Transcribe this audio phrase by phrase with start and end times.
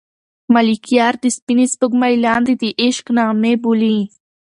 [0.53, 3.99] ملکیار د سپینې سپوږمۍ لاندې د عشق نغمې بولي.